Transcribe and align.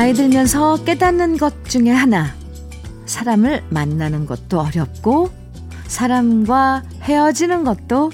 나이 0.00 0.14
들면서 0.14 0.82
깨닫는 0.82 1.36
것 1.36 1.66
중에 1.66 1.90
하나. 1.90 2.34
사람을 3.04 3.64
만나는 3.68 4.24
것도 4.24 4.58
어렵고, 4.58 5.28
사람과 5.88 6.84
헤어지는 7.02 7.64
것도 7.64 8.10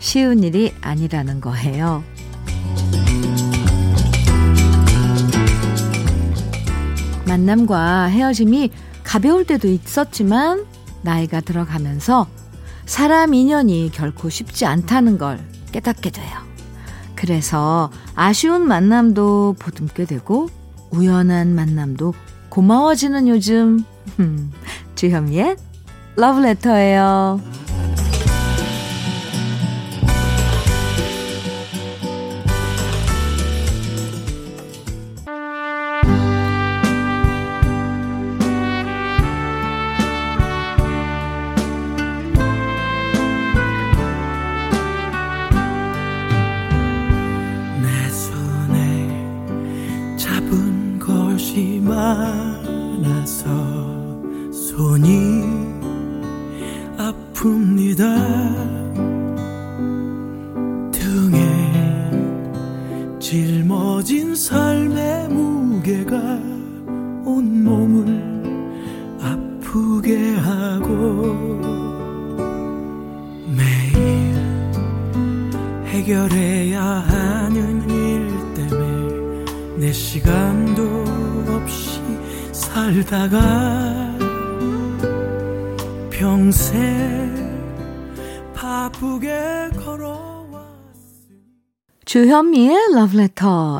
쉬운 0.00 0.42
일이 0.42 0.74
아니라는 0.80 1.40
거예요. 1.40 2.02
만남과 7.28 8.06
헤어짐이 8.06 8.72
가벼울 9.04 9.46
때도 9.46 9.68
있었지만, 9.68 10.66
나이가 11.02 11.40
들어가면서 11.40 12.26
사람 12.84 13.32
인연이 13.32 13.92
결코 13.94 14.28
쉽지 14.28 14.66
않다는 14.66 15.18
걸 15.18 15.38
깨닫게 15.70 16.10
돼요. 16.10 16.40
그래서 17.14 17.92
아쉬운 18.16 18.66
만남도 18.66 19.54
보듬게 19.60 20.06
되고 20.06 20.48
우연한 20.92 21.54
만남도 21.54 22.14
고마워지는 22.48 23.28
요즘 23.28 23.84
주현미의 24.94 25.56
러브레터예요. 26.16 27.40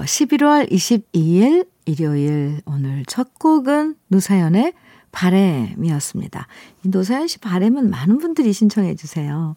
11월 0.06 0.70
22일 0.70 1.66
일요일 1.84 2.60
오늘 2.64 3.04
첫 3.06 3.38
곡은 3.38 3.96
노사연의 4.08 4.72
바램이었습니다. 5.10 6.46
이 6.84 6.88
노사연 6.88 7.28
씨 7.28 7.38
바램은 7.38 7.90
많은 7.90 8.18
분들이 8.18 8.52
신청해 8.52 8.94
주세요. 8.94 9.56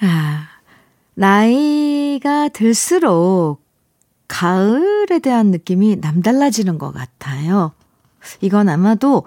아, 0.00 0.48
나이가 1.14 2.48
들수록 2.48 3.62
가을에 4.28 5.18
대한 5.18 5.50
느낌이 5.50 5.96
남달라지는 5.96 6.78
것 6.78 6.92
같아요. 6.92 7.72
이건 8.40 8.68
아마도 8.68 9.26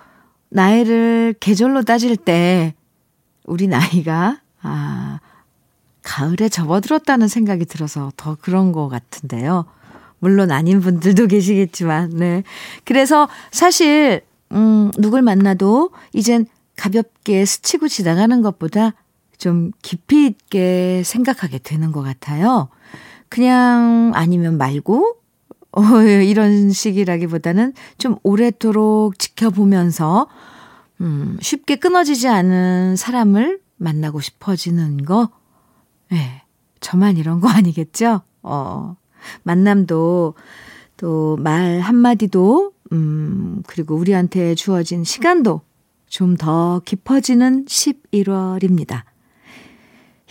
나이를 0.50 1.36
계절로 1.40 1.84
따질 1.84 2.18
때 2.18 2.74
우리 3.46 3.68
나이가 3.68 4.42
아, 4.62 5.20
가을에 6.08 6.48
접어들었다는 6.48 7.28
생각이 7.28 7.66
들어서 7.66 8.14
더 8.16 8.38
그런 8.40 8.72
것 8.72 8.88
같은데요. 8.88 9.66
물론 10.20 10.52
아닌 10.52 10.80
분들도 10.80 11.28
계시겠지만, 11.28 12.12
네. 12.16 12.44
그래서 12.86 13.28
사실, 13.52 14.22
음, 14.54 14.90
누굴 14.98 15.22
만나도 15.22 15.92
이젠 16.14 16.46
가볍게 16.78 17.44
스치고 17.44 17.90
지나가는 17.90 18.42
것보다 18.42 18.94
좀 19.38 19.72
깊이 19.82 20.26
있게 20.28 21.04
생각하게 21.04 21.60
되는 21.60 21.92
것 21.92 22.04
같아요. 22.04 22.70
그냥 23.28 24.14
아니면 24.16 24.58
말고, 24.58 25.18
어, 25.74 25.82
이런 26.02 26.72
식이라기보다는 26.72 27.74
좀 27.98 28.16
오래도록 28.24 29.20
지켜보면서, 29.20 30.28
음, 31.02 31.38
쉽게 31.42 31.76
끊어지지 31.76 32.30
않은 32.30 32.96
사람을 32.96 33.60
만나고 33.76 34.22
싶어지는 34.22 35.04
거, 35.04 35.30
예, 35.30 35.47
네, 36.10 36.44
저만 36.80 37.18
이런 37.18 37.40
거 37.40 37.50
아니겠죠? 37.50 38.22
어, 38.44 38.96
만남도 39.44 40.36
또 40.98 41.38
말 41.40 41.80
한마디도 41.80 42.72
음 42.92 43.62
그리고 43.68 43.96
우리한테 43.96 44.56
주어진 44.56 45.04
시간도 45.04 45.62
좀 46.08 46.38
더 46.38 46.82
깊어지는 46.86 47.66
11월입니다. 47.66 49.04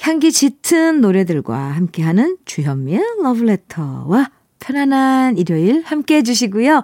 향기 0.00 0.32
짙은 0.32 1.00
노래들과 1.00 1.56
함께하는 1.58 2.38
주현미의 2.44 3.00
러브레터와 3.22 4.30
편안한 4.58 5.36
일요일 5.38 5.82
함께 5.84 6.16
해주시고요. 6.16 6.82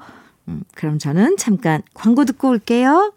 음, 0.49 0.63
그럼 0.75 0.99
저는 0.99 1.37
잠깐 1.39 1.83
광고 1.95 2.25
듣고 2.25 2.49
올게요. 2.51 3.13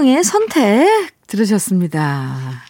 백지영의 0.00 0.24
선택 0.24 1.12
들으셨습니다. 1.26 2.62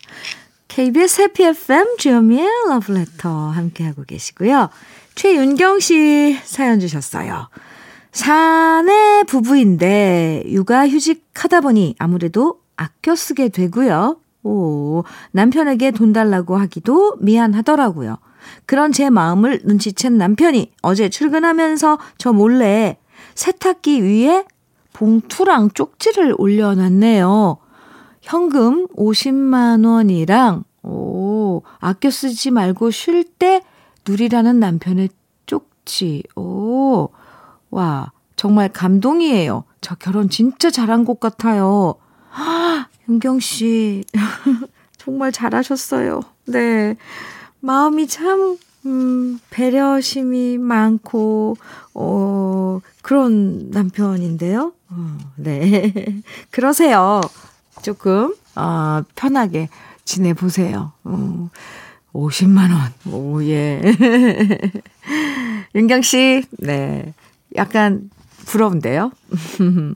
KBS 0.69 1.23
해피 1.23 1.45
FM 1.45 1.97
주현미의 1.97 2.47
러브레터 2.69 3.51
함께하고 3.51 4.03
계시고요. 4.05 4.69
최윤경 5.15 5.81
씨 5.81 6.39
사연 6.45 6.81
주셨어요. 6.81 7.49
사내 8.13 9.23
부부인데 9.25 10.45
육아 10.47 10.89
휴직 10.89 11.25
하다 11.35 11.61
보니 11.61 11.95
아무래도 11.99 12.61
아껴 12.77 13.15
쓰게 13.15 13.51
되고요. 13.51 14.19
오, 14.43 15.05
남편에게 15.33 15.93
돈 15.93 16.13
달라고 16.13 16.57
하기도 16.57 17.17
미안하더라고요. 17.21 18.19
그런 18.67 18.93
제 18.93 19.09
마음을 19.09 19.61
눈치챈 19.61 20.13
남편이 20.15 20.73
어제 20.83 21.09
출근하면서 21.09 21.99
저 22.19 22.33
몰래 22.33 22.99
세탁기 23.35 24.03
위에 24.03 24.45
봉투랑 24.93 25.71
쪽지를 25.71 26.35
올려놨네요. 26.37 27.59
현금 28.23 28.87
50만 28.89 29.87
원이랑, 29.87 30.65
오, 30.83 31.63
아껴 31.79 32.11
쓰지 32.11 32.51
말고 32.51 32.91
쉴 32.91 33.25
때 33.25 33.63
누리라는 34.07 34.61
남편의 34.61 35.11
쪽지. 35.47 36.25
오, 36.37 37.09
와, 37.71 38.13
정말 38.37 38.69
감동이에요. 38.71 39.65
저 39.81 39.95
결혼 39.95 40.29
진짜 40.29 40.71
잘한 40.71 41.05
것 41.05 41.21
같아요. 41.21 41.95
아, 42.33 42.87
윤경 43.09 43.41
씨. 43.41 44.05
정말 44.97 45.33
잘하셨어요. 45.33 46.21
네. 46.47 46.97
마음이 47.61 48.07
참, 48.07 48.57
음, 48.87 49.39
배려심이 49.51 50.59
많고, 50.59 51.57
어, 51.95 52.81
그런 53.03 53.71
남편인데요. 53.71 54.73
어, 54.91 55.19
네. 55.37 55.93
그러세요. 56.51 57.21
조금, 57.83 58.35
어, 58.57 59.03
편하게 59.15 59.69
지내보세요. 60.05 60.93
어, 61.05 61.51
50만원. 62.13 63.13
오, 63.13 63.43
예. 63.45 63.81
윤경 65.75 66.03
씨, 66.03 66.43
네. 66.59 67.15
약간 67.57 68.11
부러운데요? 68.47 69.13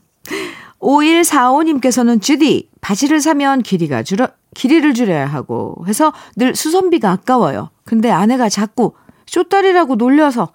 5145님께서는 0.79 2.21
주디, 2.21 2.69
바지를 2.81 3.19
사면 3.19 3.61
길이가 3.61 4.03
줄어, 4.03 4.27
길이를 4.55 4.93
줄여야 4.93 5.25
하고 5.25 5.83
해서 5.87 6.13
늘 6.35 6.55
수선비가 6.55 7.11
아까워요. 7.11 7.69
근데 7.83 8.09
아내가 8.11 8.49
자꾸 8.49 8.93
쇼다리라고 9.25 9.95
놀려서 9.95 10.49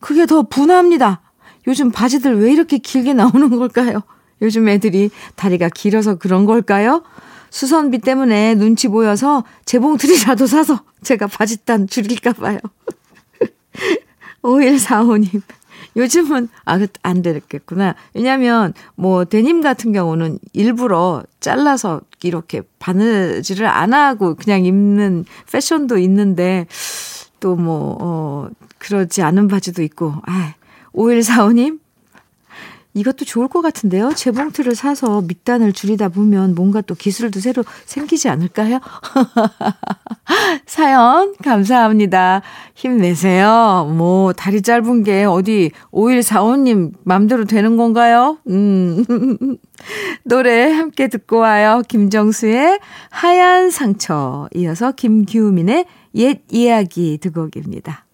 그게 0.00 0.26
더 0.26 0.42
분합니다. 0.42 1.20
요즘 1.66 1.90
바지들 1.90 2.40
왜 2.40 2.52
이렇게 2.52 2.78
길게 2.78 3.12
나오는 3.14 3.50
걸까요? 3.50 4.02
요즘 4.42 4.68
애들이 4.68 5.10
다리가 5.34 5.68
길어서 5.68 6.16
그런 6.16 6.44
걸까요? 6.44 7.02
수선비 7.50 7.98
때문에 7.98 8.54
눈치 8.54 8.88
보여서 8.88 9.44
재봉틀이라도 9.64 10.46
사서 10.46 10.82
제가 11.02 11.26
바지단 11.26 11.86
줄일까봐요. 11.86 12.58
5145님. 14.42 15.42
요즘은, 15.96 16.48
아, 16.66 16.78
안 17.02 17.22
되겠구나. 17.22 17.94
왜냐면, 18.12 18.74
뭐, 18.96 19.24
데님 19.24 19.62
같은 19.62 19.92
경우는 19.92 20.38
일부러 20.52 21.22
잘라서 21.40 22.02
이렇게 22.22 22.60
바느질을 22.78 23.66
안 23.66 23.94
하고 23.94 24.34
그냥 24.34 24.64
입는 24.66 25.24
패션도 25.50 25.96
있는데, 25.98 26.66
또 27.40 27.56
뭐, 27.56 27.96
어, 27.98 28.48
그러지 28.78 29.22
않은 29.22 29.48
바지도 29.48 29.82
있고, 29.82 30.12
아, 30.26 30.52
5145님, 30.96 31.80
이것도 32.96 33.26
좋을 33.26 33.48
것 33.48 33.60
같은데요. 33.60 34.14
재봉틀을 34.14 34.74
사서 34.74 35.20
밑단을 35.20 35.74
줄이다 35.74 36.08
보면 36.08 36.54
뭔가 36.54 36.80
또 36.80 36.94
기술도 36.94 37.40
새로 37.40 37.62
생기지 37.84 38.30
않을까요? 38.30 38.80
사연 40.64 41.34
감사합니다. 41.44 42.40
힘내세요. 42.74 43.92
뭐 43.94 44.32
다리 44.32 44.62
짧은 44.62 45.04
게 45.04 45.24
어디 45.24 45.72
5145님 45.92 46.92
맘대로 47.04 47.44
되는 47.44 47.76
건가요? 47.76 48.38
음. 48.48 49.04
노래 50.24 50.72
함께 50.72 51.08
듣고 51.08 51.36
와요. 51.36 51.82
김정수의 51.86 52.80
하얀 53.10 53.70
상처 53.70 54.48
이어서 54.54 54.92
김규민의 54.92 55.84
옛 56.14 56.40
이야기 56.50 57.18
두 57.18 57.30
곡입니다. 57.30 58.05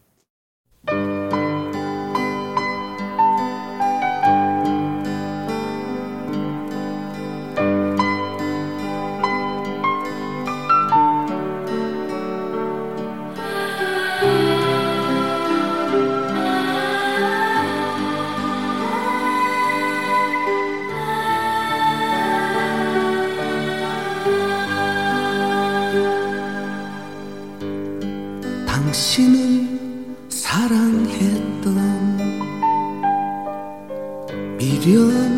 달콤한 34.82 35.32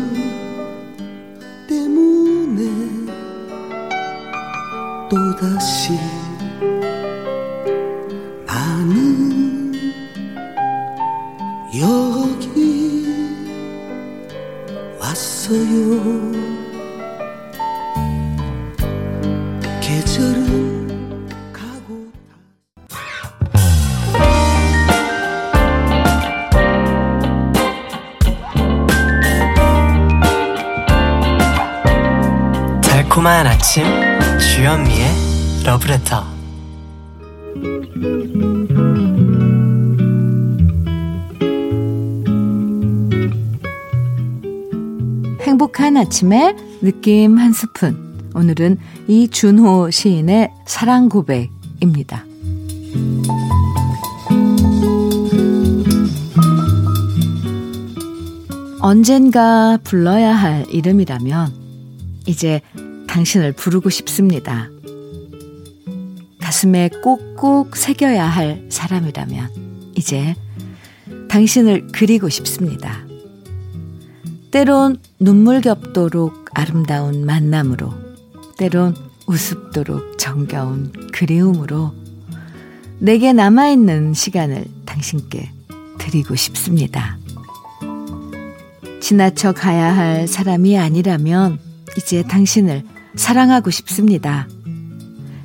아침 33.65 33.83
주현미의 34.37 35.07
러브레터 35.65 36.23
행복한 45.41 45.97
아침에 45.97 46.55
느낌 46.81 47.39
한 47.39 47.53
스푼 47.53 48.29
오늘은 48.35 48.77
이준호 49.07 49.89
시인의 49.89 50.51
사랑 50.67 51.09
고백입니다. 51.09 52.23
언젠가 58.79 59.79
불러야 59.83 60.35
할 60.35 60.67
이름이라면 60.69 61.65
이제 62.27 62.61
당신을 63.15 63.53
부르고 63.53 63.89
싶습니다. 63.89 64.69
가슴에 66.41 66.89
꼭꼭 67.01 67.77
새겨야 67.77 68.25
할 68.25 68.65
사람이라면 68.69 69.93
이제 69.95 70.35
당신을 71.29 71.87
그리고 71.93 72.27
싶습니다. 72.27 73.05
때론 74.51 74.97
눈물 75.17 75.61
겹도록 75.61 76.49
아름다운 76.53 77.25
만남으로, 77.25 77.93
때론 78.57 78.93
우습도록 79.27 80.17
정겨운 80.17 80.91
그리움으로 81.13 81.93
내게 82.99 83.31
남아있는 83.31 84.13
시간을 84.13 84.65
당신께 84.85 85.51
드리고 85.99 86.35
싶습니다. 86.35 87.17
지나쳐 88.99 89.53
가야 89.53 89.95
할 89.95 90.27
사람이 90.27 90.77
아니라면 90.77 91.59
이제 91.97 92.21
당신을 92.21 92.83
사랑하고 93.15 93.71
싶습니다. 93.71 94.47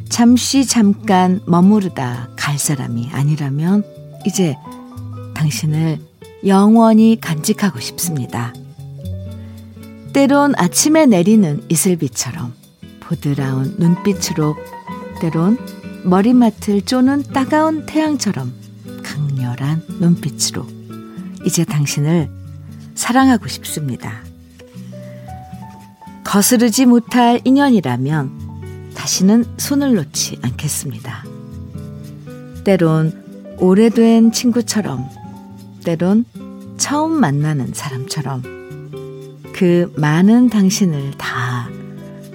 잠시 0.08 0.66
잠깐 0.66 1.40
머무르다 1.46 2.30
갈 2.36 2.58
사람이 2.58 3.10
아니라면 3.12 3.84
이제 4.26 4.56
당신을 5.34 5.98
영원히 6.46 7.18
간직하고 7.20 7.80
싶습니다. 7.80 8.52
때론 10.12 10.54
아침에 10.56 11.06
내리는 11.06 11.62
이슬비처럼 11.68 12.52
보드라운 13.00 13.76
눈빛으로 13.78 14.56
때론 15.20 15.58
머리맡을 16.04 16.82
쪼는 16.82 17.24
따가운 17.32 17.86
태양처럼 17.86 18.52
강렬한 19.02 19.82
눈빛으로 20.00 20.66
이제 21.44 21.64
당신을 21.64 22.30
사랑하고 22.94 23.48
싶습니다. 23.48 24.29
거스르지 26.30 26.86
못할 26.86 27.40
인연이라면 27.42 28.92
다시는 28.94 29.44
손을 29.56 29.96
놓지 29.96 30.38
않겠습니다. 30.42 31.24
때론 32.62 33.56
오래된 33.58 34.30
친구처럼, 34.30 35.08
때론 35.82 36.24
처음 36.76 37.18
만나는 37.18 37.72
사람처럼 37.74 38.42
그 39.52 39.92
많은 39.96 40.50
당신을 40.50 41.14
다 41.18 41.68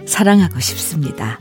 사랑하고 0.05 0.59
싶습니다. 0.59 1.39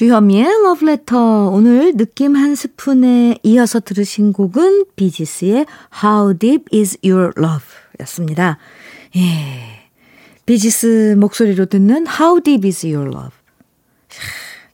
주현미의 0.00 0.46
러브레터. 0.62 1.50
오늘 1.50 1.94
느낌 1.94 2.34
한 2.34 2.54
스푼에 2.54 3.36
이어서 3.42 3.80
들으신 3.80 4.32
곡은 4.32 4.86
비지스의 4.96 5.66
How 6.02 6.38
Deep 6.38 6.64
Is 6.74 6.96
Your 7.04 7.32
Love 7.36 7.66
였습니다. 8.00 8.56
예. 9.16 9.90
비지스 10.46 11.16
목소리로 11.18 11.66
듣는 11.66 12.06
How 12.18 12.40
Deep 12.40 12.66
Is 12.66 12.86
Your 12.86 13.14
Love. 13.14 13.36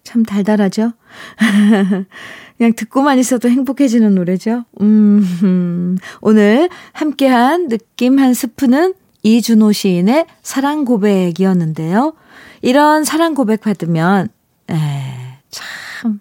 참 0.05 0.23
달달하죠? 0.23 0.93
그냥 2.57 2.73
듣고만 2.77 3.19
있어도 3.19 3.49
행복해지는 3.49 4.15
노래죠. 4.15 4.65
음, 4.81 5.99
오늘 6.21 6.69
함께한 6.93 7.67
느낌 7.67 8.21
한 8.21 8.33
스푼은 8.33 8.95
이준호 9.25 9.73
시인의 9.73 10.27
사랑 10.43 10.85
고백이었는데요. 10.85 12.13
이런 12.63 13.03
사랑 13.03 13.35
고백 13.35 13.63
받으면, 13.63 14.29
에, 14.71 14.75
참 15.51 16.21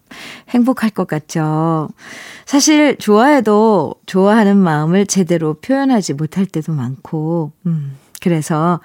행복할 0.49 0.89
것 0.89 1.07
같죠. 1.07 1.89
사실 2.45 2.95
좋아해도 2.97 3.95
좋아하는 4.05 4.57
마음을 4.57 5.05
제대로 5.05 5.55
표현하지 5.55 6.13
못할 6.13 6.45
때도 6.45 6.73
많고, 6.73 7.51
음, 7.65 7.97
그래서 8.21 8.79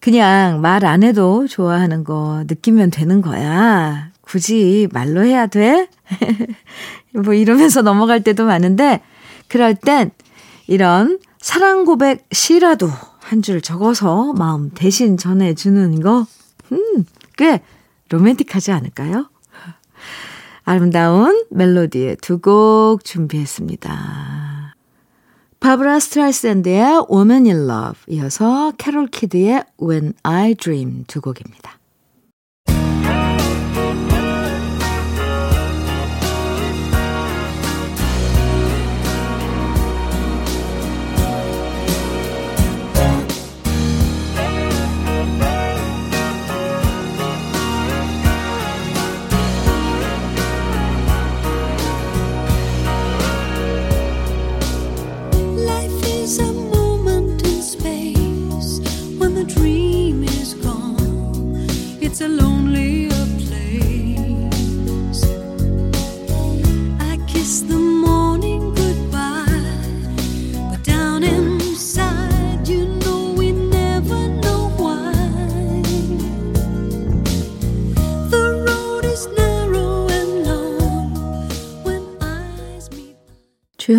그냥 0.00 0.60
말 0.60 0.84
안 0.84 1.02
해도 1.02 1.46
좋아하는 1.46 2.04
거 2.04 2.44
느끼면 2.46 2.90
되는 2.90 3.20
거야. 3.22 4.10
굳이 4.20 4.88
말로 4.92 5.24
해야 5.24 5.46
돼? 5.46 5.88
뭐 7.12 7.34
이러면서 7.34 7.82
넘어갈 7.82 8.22
때도 8.22 8.44
많은데, 8.46 9.00
그럴 9.48 9.74
땐 9.74 10.10
이런 10.66 11.18
사랑 11.40 11.84
고백 11.84 12.26
시라도 12.32 12.88
한 13.20 13.42
줄 13.42 13.60
적어서 13.62 14.32
마음 14.34 14.70
대신 14.70 15.16
전해주는 15.16 16.00
거, 16.00 16.26
음, 16.72 17.04
꽤 17.36 17.60
로맨틱하지 18.14 18.70
않을까요? 18.72 19.28
아름다운 20.64 21.44
멜로디의 21.50 22.16
두 22.22 22.38
곡 22.38 23.04
준비했습니다. 23.04 24.74
바브라 25.60 25.98
스트라이샌드의 25.98 27.06
Woman 27.10 27.46
in 27.46 27.68
Love 27.68 28.00
이어서 28.08 28.72
캐롤 28.78 29.08
키드의 29.08 29.64
When 29.82 30.12
I 30.22 30.54
Dream 30.54 31.04
두 31.06 31.20
곡입니다. 31.20 31.73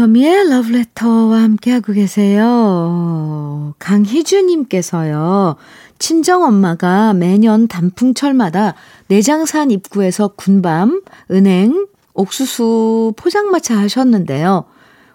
주현미의 0.06 0.50
러브레터와 0.50 1.42
함께하고 1.42 1.94
계세요. 1.94 3.74
강희주님께서요. 3.80 5.56
친정엄마가 5.98 7.14
매년 7.14 7.68
단풍철마다 7.68 8.76
내장산 9.08 9.72
입구에서 9.72 10.30
군밤, 10.30 11.02
은행, 11.32 11.88
옥수수 12.14 13.14
포장마차 13.16 13.78
하셨는데요. 13.78 14.66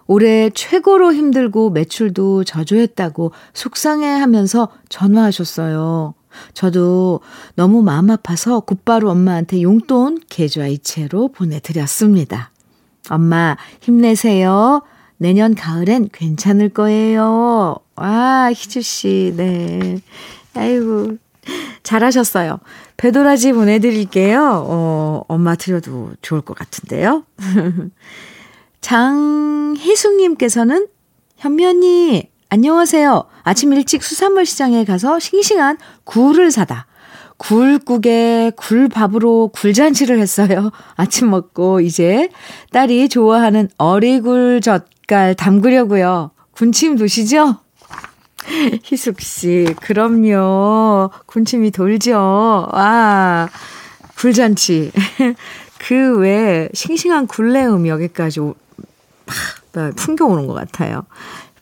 올해 0.07 0.49
최고로 0.49 1.13
힘들고 1.13 1.69
매출도 1.69 2.43
저조했다고 2.43 3.31
속상해 3.53 4.07
하면서 4.07 4.69
전화하셨어요. 4.89 6.15
저도 6.53 7.21
너무 7.55 7.81
마음 7.81 8.09
아파서 8.09 8.59
곧바로 8.59 9.09
엄마한테 9.09 9.61
용돈 9.61 10.19
계좌 10.27 10.67
이체로 10.67 11.29
보내드렸습니다. 11.29 12.51
엄마, 13.09 13.57
힘내세요. 13.81 14.81
내년 15.17 15.55
가을엔 15.55 16.09
괜찮을 16.11 16.69
거예요. 16.69 17.77
와, 17.95 18.51
희주씨, 18.51 19.33
네. 19.35 19.99
아이고, 20.55 21.17
잘하셨어요. 21.83 22.59
배도라지 22.97 23.53
보내드릴게요. 23.53 24.65
어, 24.67 25.23
엄마 25.27 25.55
드려도 25.55 26.11
좋을 26.21 26.41
것 26.41 26.57
같은데요. 26.57 27.23
장희숙님께서는 28.81 30.87
현미 31.37 31.65
언니, 31.65 32.29
안녕하세요. 32.49 33.25
아침 33.43 33.73
일찍 33.73 34.03
수산물 34.03 34.45
시장에 34.45 34.85
가서 34.85 35.19
싱싱한 35.19 35.77
굴을 36.03 36.51
사다. 36.51 36.85
굴국에 37.41 38.51
굴밥으로 38.55 39.49
굴잔치를 39.49 40.19
했어요. 40.19 40.71
아침 40.95 41.31
먹고 41.31 41.81
이제 41.81 42.29
딸이 42.71 43.09
좋아하는 43.09 43.67
어리굴 43.77 44.61
젓갈 44.61 45.33
담그려고요. 45.33 46.31
군침 46.51 46.97
도시죠? 46.97 47.57
희숙 48.83 49.21
씨, 49.21 49.73
그럼요. 49.81 51.09
군침이 51.25 51.71
돌죠. 51.71 52.13
와, 52.71 53.49
굴잔치. 54.17 54.91
그 55.79 56.19
외에 56.19 56.69
싱싱한 56.75 57.25
굴레음 57.25 57.87
여기까지 57.87 58.39
오, 58.39 58.53
막 59.73 59.95
풍겨오는 59.95 60.45
것 60.45 60.53
같아요. 60.53 61.05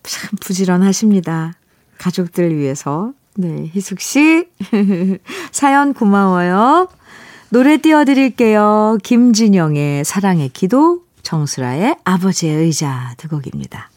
참 0.04 0.32
부지런하십니다. 0.42 1.54
가족들 1.98 2.58
위해서. 2.58 3.14
네, 3.40 3.72
희숙 3.74 4.02
씨. 4.02 4.50
사연 5.54 5.94
고마워요. 5.94 6.90
노래 7.48 7.78
띄워드릴게요. 7.78 8.98
김진영의 9.02 10.04
사랑의 10.04 10.50
기도, 10.50 11.04
정수라의 11.24 11.96
아버지의 12.04 12.58
의자 12.58 13.14
두 13.16 13.30
곡입니다. 13.30 13.90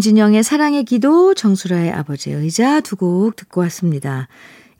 김진영의 0.00 0.42
사랑의 0.42 0.84
기도, 0.84 1.34
정수라의 1.34 1.92
아버지의 1.92 2.36
의자 2.36 2.80
두 2.80 2.96
곡 2.96 3.36
듣고 3.36 3.60
왔습니다. 3.62 4.28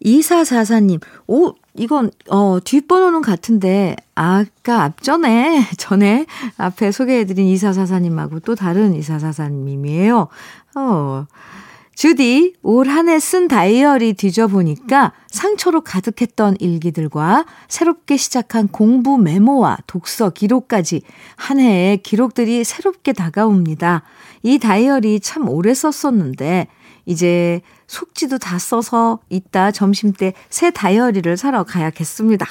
2444님, 0.03 0.99
오, 1.27 1.53
이건, 1.75 2.11
어, 2.31 2.59
뒷번호는 2.65 3.21
같은데, 3.21 3.97
아까 4.15 4.85
앞전에, 4.85 5.67
전에 5.77 6.25
앞에 6.57 6.91
소개해드린 6.91 7.47
이사사사님하고 7.49 8.41
또 8.41 8.55
다른 8.55 8.95
이사사사님이에요. 8.95 10.29
어, 10.77 11.27
주디, 12.01 12.55
올 12.63 12.89
한 12.89 13.11
해 13.11 13.21
쓴 13.21 13.47
다이어리 13.47 14.15
뒤져보니까 14.15 15.13
상처로 15.29 15.83
가득했던 15.83 16.57
일기들과 16.59 17.45
새롭게 17.69 18.17
시작한 18.17 18.69
공부 18.69 19.19
메모와 19.19 19.77
독서 19.87 20.31
기록까지 20.31 21.03
한 21.37 21.61
해의 21.61 21.99
기록들이 21.99 22.65
새롭게 22.65 23.13
다가옵니다. 23.13 24.03
이 24.43 24.59
다이어리 24.59 25.21
참 25.21 25.47
오래 25.51 25.75
썼었는데, 25.75 26.69
이제 27.05 27.61
속지도 27.87 28.39
다 28.39 28.59
써서 28.59 29.19
이따 29.29 29.71
점심 29.71 30.15
때 30.15 30.33
새 30.49 30.71
다이어리를 30.71 31.37
사러 31.37 31.65
가야겠습니다. 31.65 32.47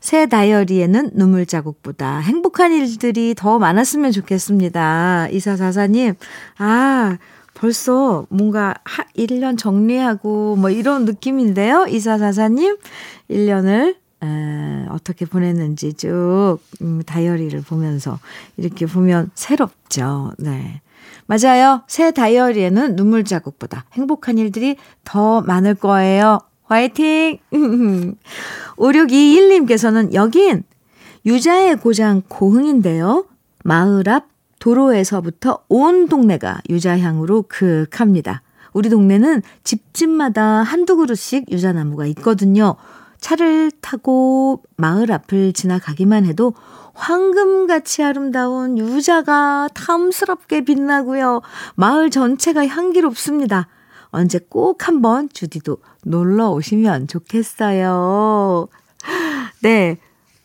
새 0.00 0.26
다이어리에는 0.26 1.10
눈물 1.14 1.46
자국보다 1.46 2.18
행복한 2.18 2.72
일들이 2.72 3.34
더 3.36 3.58
많았으면 3.58 4.12
좋겠습니다. 4.12 5.26
이사사사님, 5.32 6.14
아, 6.58 7.18
벌써 7.62 8.26
뭔가 8.28 8.74
1년 9.16 9.56
정리하고 9.56 10.56
뭐 10.56 10.68
이런 10.68 11.04
느낌인데요. 11.04 11.86
이사사사님, 11.88 12.76
1년을 13.30 13.94
에, 14.20 14.86
어떻게 14.88 15.24
보냈는지 15.26 15.94
쭉 15.94 16.58
음, 16.80 17.04
다이어리를 17.06 17.60
보면서 17.62 18.18
이렇게 18.56 18.86
보면 18.86 19.30
새롭죠. 19.36 20.32
네. 20.40 20.80
맞아요. 21.26 21.84
새 21.86 22.10
다이어리에는 22.10 22.96
눈물 22.96 23.22
자국보다 23.22 23.84
행복한 23.92 24.38
일들이 24.38 24.74
더 25.04 25.40
많을 25.42 25.76
거예요. 25.76 26.40
화이팅! 26.64 27.38
5621님께서는 28.74 30.14
여긴 30.14 30.64
유자의 31.24 31.76
고장 31.76 32.22
고흥인데요. 32.26 33.24
마을 33.62 34.08
앞 34.08 34.31
도로에서부터 34.62 35.64
온 35.68 36.06
동네가 36.06 36.60
유자향으로 36.70 37.46
그윽합니다. 37.48 38.42
우리 38.72 38.88
동네는 38.90 39.42
집집마다 39.64 40.62
한두 40.62 40.96
그루씩 40.96 41.50
유자나무가 41.50 42.06
있거든요. 42.06 42.76
차를 43.18 43.72
타고 43.80 44.62
마을 44.76 45.10
앞을 45.10 45.52
지나가기만 45.52 46.26
해도 46.26 46.54
황금같이 46.94 48.04
아름다운 48.04 48.78
유자가 48.78 49.68
탐스럽게 49.74 50.64
빛나고요. 50.64 51.42
마을 51.74 52.10
전체가 52.10 52.64
향기롭습니다. 52.64 53.66
언제 54.10 54.38
꼭 54.48 54.86
한번 54.86 55.28
주디도 55.28 55.78
놀러 56.04 56.50
오시면 56.50 57.08
좋겠어요. 57.08 58.68
네. 59.60 59.98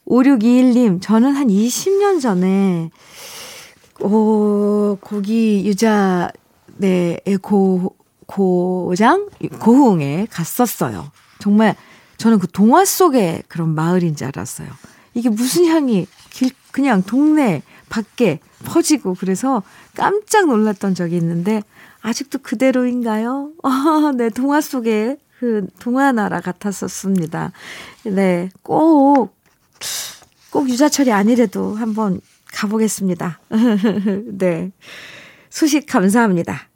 5621님, 0.07 1.01
저는 1.01 1.36
한 1.36 1.47
20년 1.50 2.21
전에, 2.21 2.91
오, 4.01 4.98
고기 5.01 5.66
유자, 5.66 6.32
네, 6.77 7.20
고, 7.42 7.96
고장? 8.25 9.30
고흥에 9.60 10.27
갔었어요. 10.30 11.12
정말 11.39 11.75
저는 12.18 12.39
그 12.39 12.48
동화 12.48 12.86
속의 12.86 13.44
그런 13.48 13.74
마을인 13.74 14.16
줄 14.16 14.27
알았어요. 14.27 14.68
이게 15.14 15.29
무슨 15.29 15.66
향이 15.66 16.07
길, 16.29 16.51
그냥 16.72 17.01
동네 17.03 17.64
밖에 17.90 18.40
퍼지고 18.66 19.16
그래서 19.16 19.64
깜짝 19.96 20.48
놀랐던 20.48 20.94
적이 20.94 21.18
있는데 21.18 21.64
아직도 22.01 22.40
그대로인가요? 22.40 23.51
아, 23.64 24.12
네, 24.16 24.29
동화 24.29 24.62
속에 24.62 25.18
그 25.40 25.68
동화 25.79 26.12
나라 26.12 26.42
같았었습니다. 26.42 27.51
네, 28.03 28.50
꼭, 28.62 29.36
꼭 30.51 30.70
유자철이 30.70 31.12
아니래도 31.12 31.75
한번 31.75 32.20
가보겠습니다. 32.53 33.40
네. 34.38 34.72
소식 35.50 35.86
감사합니다. 35.86 36.70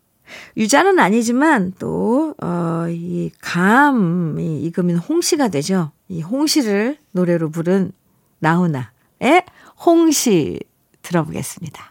유자는 0.58 1.00
아니지만 1.00 1.74
또, 1.78 2.36
어, 2.42 2.86
이 2.90 3.32
감이 3.42 4.62
익으면 4.64 4.98
홍시가 4.98 5.50
되죠. 5.50 5.92
이 6.08 6.22
홍시를 6.22 6.98
노래로 7.12 7.50
부른 7.50 7.92
나훈아의 8.40 9.46
홍시 9.86 10.60
들어보겠습니다. 11.02 11.91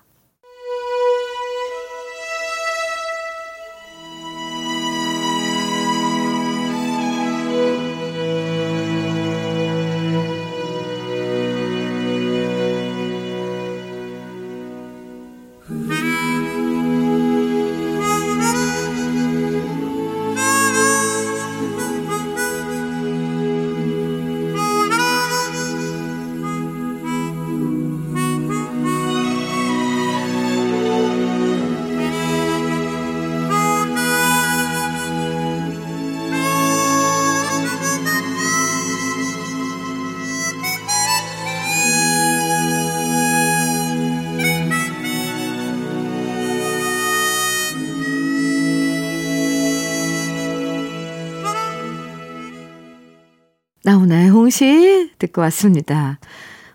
홍시 54.50 55.12
듣고 55.20 55.42
왔습니다. 55.42 56.18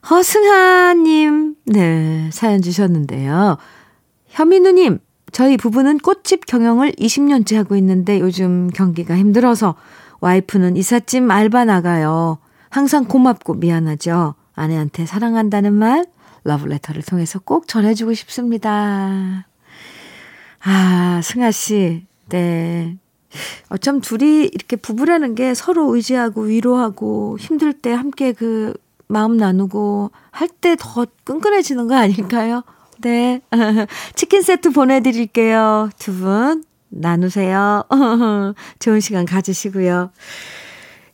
허승하님, 0.09 1.55
네, 1.65 2.29
사연 2.31 2.61
주셨는데요. 2.61 3.57
현민우님, 4.27 4.99
저희 5.33 5.57
부부는 5.57 5.97
꽃집 5.97 6.45
경영을 6.45 6.93
20년째 6.93 7.55
하고 7.55 7.75
있는데 7.75 8.21
요즘 8.21 8.69
경기가 8.69 9.17
힘들어서 9.17 9.75
와이프는 10.21 10.77
이삿짐 10.77 11.29
알바 11.29 11.65
나가요. 11.65 12.37
항상 12.69 13.03
고맙고 13.03 13.55
미안하죠. 13.55 14.35
아내한테 14.53 15.05
사랑한다는 15.05 15.73
말 15.73 16.05
러브레터를 16.45 17.01
통해서 17.01 17.39
꼭 17.39 17.67
전해주고 17.67 18.13
싶습니다. 18.13 19.47
아, 20.63 21.21
승아 21.21 21.51
씨, 21.51 22.05
네. 22.29 22.95
어쩜 23.69 24.01
둘이 24.01 24.45
이렇게 24.45 24.75
부부라는 24.75 25.35
게 25.35 25.53
서로 25.53 25.95
의지하고 25.95 26.43
위로하고 26.43 27.37
힘들 27.39 27.73
때 27.73 27.91
함께 27.93 28.31
그 28.33 28.73
마음 29.07 29.37
나누고 29.37 30.11
할 30.31 30.47
때 30.61 30.75
더 30.77 31.05
끈끈해지는 31.23 31.87
거 31.87 31.95
아닐까요? 31.95 32.63
네. 33.01 33.41
치킨 34.15 34.41
세트 34.41 34.71
보내드릴게요. 34.71 35.89
두 35.99 36.11
분 36.13 36.63
나누세요. 36.89 37.83
좋은 38.79 38.99
시간 39.01 39.25
가지시고요. 39.25 40.11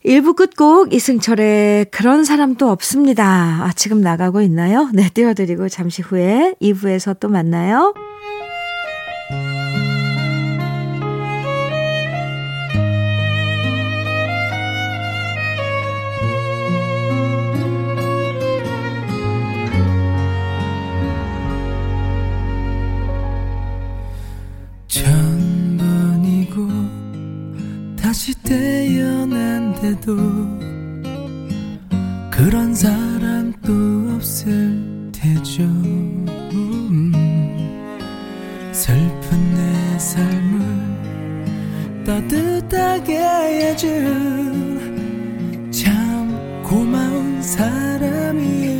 1부 0.04 0.34
끝곡 0.36 0.92
이승철의 0.94 1.86
그런 1.92 2.24
사람도 2.24 2.68
없습니다. 2.70 3.24
아, 3.62 3.72
지금 3.74 4.00
나가고 4.00 4.40
있나요? 4.42 4.88
네, 4.92 5.08
띄워드리고 5.12 5.68
잠시 5.68 6.02
후에 6.02 6.54
2부에서 6.60 7.18
또 7.20 7.28
만나요. 7.28 7.94
태어난데도 30.02 30.16
그런 32.30 32.74
사람도 32.74 34.16
없을 34.16 35.10
테죠. 35.12 35.62
음, 35.62 37.12
슬픈 38.72 39.54
내 39.54 39.98
삶을 39.98 40.60
따뜻하게 42.04 43.16
해준 43.70 44.00
참 45.70 46.62
고마운 46.64 47.40
사람입니다. 47.40 48.72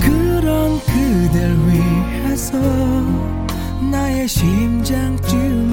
그런 0.00 0.78
그댈 0.80 1.56
위해서 1.66 2.58
나의 3.90 4.28
심장쯤 4.28 5.63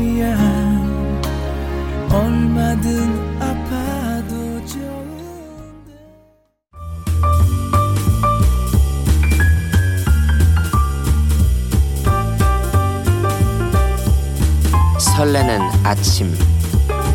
아침. 15.84 16.36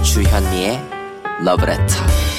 주현미의 0.04 0.80
러브레터 1.44 2.36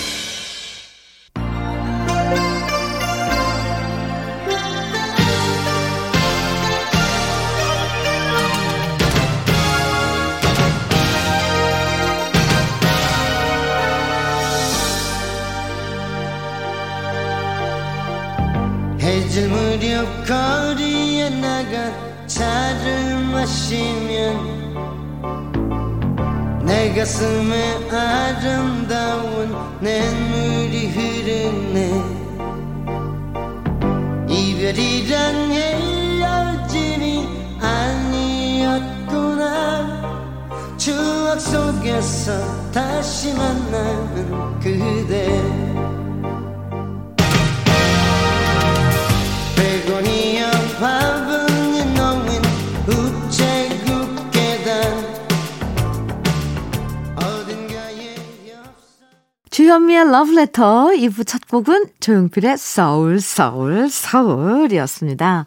러브레터 60.57 60.89
2부 60.95 61.25
첫 61.25 61.47
곡은 61.47 61.85
조용필의 61.99 62.57
서울 62.57 63.21
서울 63.21 63.89
서울이었습니다. 63.89 65.45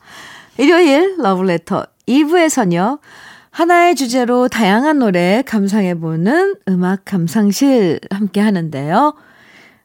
일요일 0.57 1.17
러브레터 1.19 1.85
2부에서는요. 2.07 3.01
하나의 3.51 3.97
주제로 3.97 4.47
다양한 4.47 5.01
노래 5.01 5.43
감상해보는 5.45 6.55
음악 6.69 7.05
감상실 7.05 7.99
함께 8.11 8.41
하는데요. 8.41 9.17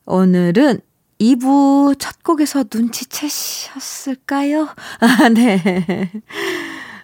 오늘은 0.05 0.81
2부 1.19 1.97
첫 1.97 2.21
곡에서 2.21 2.65
눈치채셨을까요? 2.71 4.67
아, 4.99 5.29
네. 5.29 6.11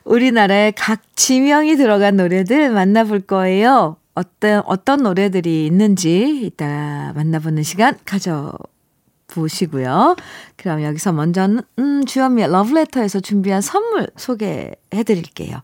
우리나라의 0.03 0.73
각 0.73 1.01
지명이 1.15 1.75
들어간 1.75 2.17
노래들 2.17 2.69
만나볼 2.69 3.21
거예요. 3.21 3.97
어떤, 4.13 4.61
어떤 4.65 5.03
노래들이 5.03 5.65
있는지 5.65 6.41
이따 6.43 7.13
만나보는 7.15 7.63
시간 7.63 7.97
가져보시고요. 8.05 10.15
그럼 10.57 10.83
여기서 10.83 11.13
먼저는, 11.13 11.61
음, 11.79 12.05
주현미의 12.05 12.51
러브레터에서 12.51 13.21
준비한 13.21 13.61
선물 13.61 14.07
소개해 14.17 15.03
드릴게요. 15.05 15.61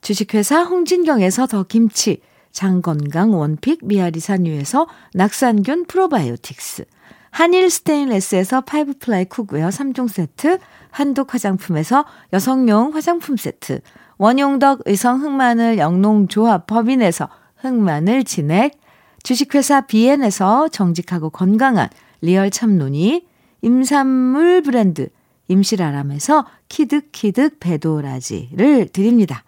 주식회사 0.00 0.62
홍진경에서 0.62 1.46
더 1.46 1.62
김치, 1.62 2.20
장건강 2.52 3.34
one 3.34 3.54
pick 3.54 3.80
미아리산유에서 3.84 4.86
낙산균 5.14 5.86
프로바이오틱스, 5.86 6.86
한일 7.30 7.68
스테인레스에서 7.68 8.62
five 8.62 8.94
ply 8.98 9.26
cookware 9.26 9.68
3종 9.68 10.08
세트, 10.08 10.58
한독 10.90 11.34
화장품에서 11.34 12.06
여성용 12.32 12.94
화장품 12.94 13.36
세트, 13.36 13.80
원용덕 14.16 14.80
의성 14.86 15.20
흑마늘 15.20 15.76
영농조합 15.76 16.66
법인에서 16.66 17.28
흑마늘 17.66 18.24
진액, 18.24 18.78
주식회사 19.22 19.82
비엔에서 19.82 20.68
정직하고 20.68 21.30
건강한 21.30 21.88
리얼 22.20 22.50
참논이, 22.50 23.26
임산물 23.62 24.62
브랜드 24.62 25.08
임실아람에서 25.48 26.46
키득키득 26.68 27.60
배도라지를 27.60 28.88
드립니다. 28.88 29.44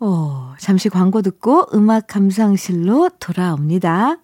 오, 0.00 0.52
잠시 0.58 0.88
광고 0.88 1.22
듣고 1.22 1.66
음악 1.74 2.06
감상실로 2.06 3.10
돌아옵니다. 3.18 4.18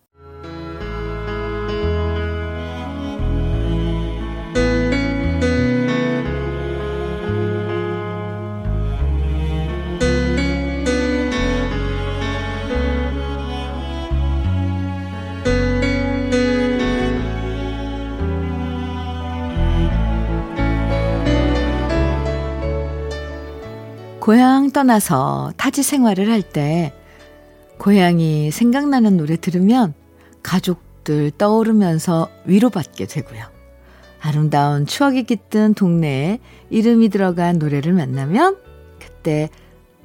떠나서 24.85 25.53
타지 25.57 25.83
생활을 25.83 26.31
할 26.31 26.43
때 26.43 26.93
고향이 27.79 28.51
생각나는 28.51 29.17
노래 29.17 29.37
들으면 29.37 29.95
가족들 30.43 31.33
떠오르면서 31.39 32.29
위로받게 32.45 33.07
되고요. 33.07 33.45
아름다운 34.21 34.85
추억이 34.85 35.25
깃든 35.25 35.73
동네에 35.75 36.39
이름이 36.69 37.09
들어간 37.09 37.59
노래를 37.59 37.95
만나면 37.95 38.59
그때 39.01 39.49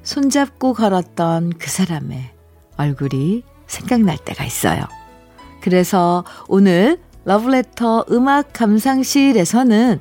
손잡고 0.02 0.72
걸었던 0.72 1.52
그 1.58 1.70
사람의 1.70 2.30
얼굴이 2.78 3.42
생각날 3.66 4.16
때가 4.16 4.44
있어요. 4.44 4.82
그래서 5.60 6.24
오늘 6.48 6.98
러브레터 7.26 8.06
음악 8.10 8.54
감상실에서는 8.54 10.00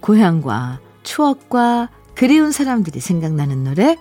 고향과 0.00 0.78
추억과 1.02 1.90
그리운 2.14 2.52
사람들이 2.52 3.00
생각나는 3.00 3.64
노래, 3.64 3.96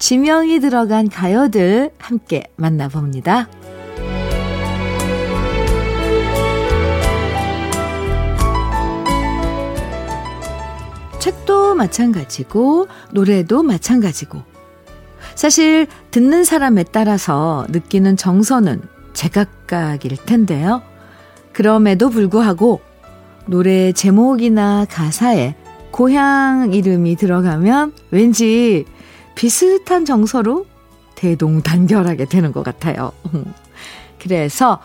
지명이 0.00 0.60
들어간 0.60 1.10
가요들 1.10 1.90
함께 1.98 2.44
만나봅니다. 2.56 3.48
책도 11.18 11.74
마찬가지고, 11.74 12.88
노래도 13.12 13.62
마찬가지고, 13.62 14.42
사실 15.34 15.86
듣는 16.10 16.44
사람에 16.44 16.84
따라서 16.84 17.66
느끼는 17.68 18.16
정서는 18.16 18.80
제각각일 19.12 20.16
텐데요. 20.24 20.80
그럼에도 21.52 22.08
불구하고 22.08 22.80
노래 23.46 23.92
제목이나 23.92 24.86
가사에 24.88 25.56
고향 25.90 26.72
이름이 26.72 27.16
들어가면 27.16 27.92
왠지 28.10 28.86
비슷한 29.40 30.04
정서로 30.04 30.66
대동단결하게 31.14 32.26
되는 32.26 32.52
것 32.52 32.62
같아요. 32.62 33.10
그래서 34.20 34.80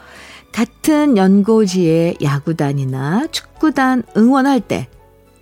같은 0.53 1.17
연고지의 1.17 2.19
야구단이나 2.23 3.27
축구단 3.31 4.03
응원할 4.15 4.61
때 4.61 4.87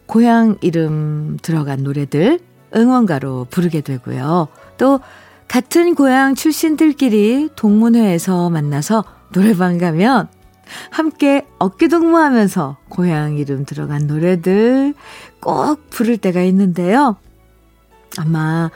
고향 0.08 0.58
이름 0.62 1.38
들어간 1.44 1.84
노래들 1.84 2.40
응원가로 2.76 3.46
부르게 3.52 3.82
되고요. 3.82 4.48
또 4.80 5.00
같은 5.48 5.94
고향 5.94 6.34
출신들끼리 6.34 7.50
동문회에서 7.56 8.50
만나서 8.50 9.04
노래방 9.32 9.78
가면 9.78 10.28
함께 10.90 11.46
어깨동무하면서 11.60 12.78
고향 12.90 13.38
이름 13.38 13.64
들어간 13.64 14.08
노래들 14.08 14.96
꼭 15.40 15.88
부를 15.92 16.18
때가 16.18 16.42
있는데요. 16.42 17.18
아마 18.18 18.72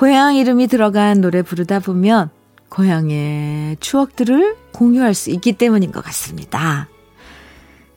고향 0.00 0.34
이름이 0.34 0.66
들어간 0.68 1.20
노래 1.20 1.42
부르다 1.42 1.78
보면 1.78 2.30
고향의 2.70 3.76
추억들을 3.80 4.56
공유할 4.72 5.12
수 5.12 5.28
있기 5.28 5.52
때문인 5.52 5.92
것 5.92 6.02
같습니다. 6.02 6.88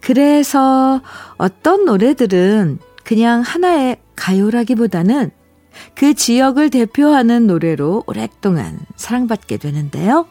그래서 0.01 1.01
어떤 1.37 1.85
노래들은 1.85 2.79
그냥 3.05 3.39
하나의 3.39 4.01
가요라기보다는 4.17 5.31
그 5.95 6.13
지역을 6.13 6.71
대표하는 6.71 7.47
노래로 7.47 8.03
오랫동안 8.05 8.79
사랑받게 8.97 9.55
되는데요. 9.55 10.27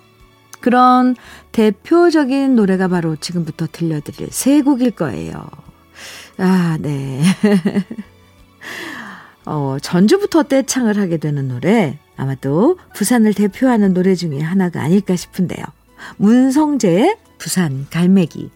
그런 0.61 1.17
대표적인 1.53 2.55
노래가 2.55 2.89
바로 2.89 3.17
지금부터 3.17 3.67
들려드릴 3.73 4.29
세 4.31 4.61
곡일 4.61 4.91
거예요. 4.91 5.49
아, 6.37 6.77
네. 6.83 7.23
어, 9.45 9.77
전주부터 9.81 10.45
떼창을 10.45 10.99
하게 10.99 11.17
되는 11.17 11.49
노래, 11.49 11.99
아마도 12.17 12.79
부산을 12.95 13.35
대표하는 13.35 13.95
노래 13.95 14.15
중에 14.15 14.41
하나가 14.41 14.83
아닐까 14.83 15.17
싶은데요. 15.17 15.65
문성재의 16.19 17.17
부산 17.39 17.87
갈매기. 17.91 18.51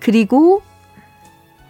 그리고, 0.00 0.62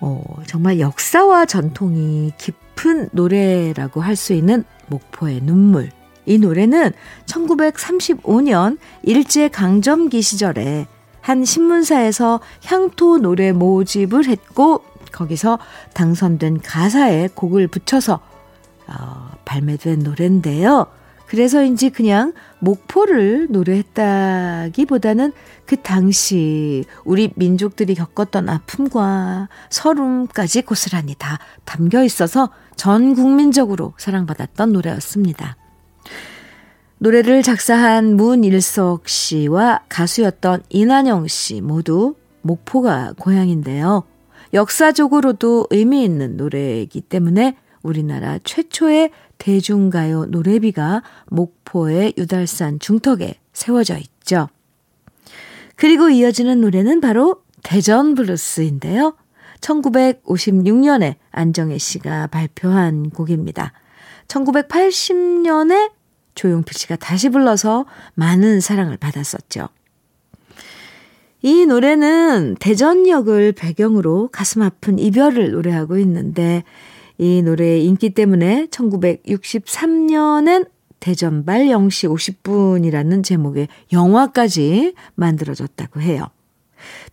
어, 0.01 0.23
정말 0.47 0.81
역사와 0.81 1.47
전통이 1.47 2.33
깊은 2.39 3.11
노래라고 3.13 4.01
할 4.01 4.17
수 4.17 4.33
있는 4.33 4.65
목포의 4.89 5.43
눈물. 5.43 5.91
이 6.27 6.39
노래는 6.39 6.93
1935년 7.27 8.79
일제강점기 9.03 10.23
시절에 10.23 10.87
한 11.21 11.45
신문사에서 11.45 12.41
향토 12.65 13.19
노래 13.19 13.53
모집을 13.53 14.27
했고 14.27 14.85
거기서 15.13 15.59
당선된 15.95 16.61
가사에 16.61 17.29
곡을 17.35 17.69
붙여서 17.69 18.21
어, 18.89 19.31
발매된 19.45 20.01
노래인데요. 20.01 20.87
그래서인지 21.33 21.89
그냥 21.89 22.35
목포를 22.59 23.47
노래했다기보다는 23.49 25.33
그 25.65 25.77
당시 25.77 26.85
우리 27.05 27.33
민족들이 27.37 27.95
겪었던 27.95 28.51
아픔과 28.51 29.49
서름까지 29.71 30.61
고스란히 30.61 31.15
다 31.15 31.39
담겨 31.65 32.05
있어서 32.05 32.51
전 32.77 33.15
국민적으로 33.15 33.95
사랑받았던 33.97 34.73
노래였습니다. 34.73 35.57
노래를 36.99 37.43
작사한 37.43 38.17
문일석 38.17 39.09
씨와 39.09 39.85
가수였던 39.89 40.65
이난영 40.69 41.29
씨 41.29 41.63
모두 41.63 42.15
목포가 42.43 43.15
고향인데요. 43.19 44.05
역사적으로도 44.53 45.69
의미 45.71 46.05
있는 46.05 46.37
노래이기 46.37 47.01
때문에 47.03 47.57
우리나라 47.83 48.39
최초의 48.45 49.11
대중가요 49.39 50.27
노래비가 50.27 51.03
목포의 51.29 52.15
유달산 52.17 52.79
중턱에 52.79 53.41
세워져 53.53 53.97
있죠. 53.99 54.49
그리고 55.77 56.11
이어지는 56.11 56.61
노래는 56.61 57.01
바로 57.01 57.43
대전 57.63 58.15
블루스인데요. 58.15 59.17
1956년에 59.61 61.17
안정혜 61.31 61.79
씨가 61.79 62.29
발표한 62.29 63.11
곡입니다. 63.11 63.73
1980년에 64.29 65.93
조용필 66.35 66.75
씨가 66.77 66.97
다시 66.97 67.29
불러서 67.29 67.87
많은 68.15 68.61
사랑을 68.61 68.97
받았었죠. 68.97 69.69
이 71.43 71.67
노래는 71.67 72.57
대전역을 72.61 73.53
배경으로 73.53 74.31
가슴 74.33 74.63
아픈 74.63 74.99
이별을 74.99 75.51
노래하고 75.51 75.99
있는데 75.99 76.63
이 77.19 77.43
노래의 77.43 77.85
인기 77.85 78.11
때문에 78.11 78.67
1963년엔 78.67 80.69
대전발 81.01 81.67
0시 81.67 82.45
50분이라는 82.45 83.25
제목의 83.25 83.67
영화까지 83.93 84.95
만들어졌다고 85.17 86.01
해요. 86.01 86.29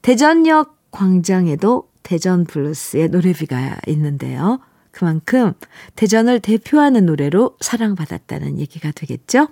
대전역 0.03 0.77
광장에도 0.91 1.89
대전 2.03 2.45
블루스의 2.45 3.09
노래비가 3.09 3.77
있는데요. 3.87 4.59
그만큼 4.91 5.53
대전을 5.95 6.39
대표하는 6.39 7.05
노래로 7.05 7.57
사랑받았다는 7.61 8.59
얘기가 8.59 8.91
되겠죠? 8.91 9.47